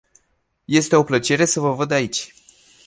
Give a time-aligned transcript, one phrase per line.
[0.67, 2.33] Este o plăcere să vă văd aici.